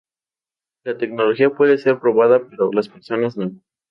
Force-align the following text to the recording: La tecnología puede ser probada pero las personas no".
La 0.83 0.97
tecnología 0.97 1.51
puede 1.51 1.77
ser 1.77 1.99
probada 1.99 2.41
pero 2.49 2.71
las 2.73 2.89
personas 2.89 3.37
no". 3.37 3.51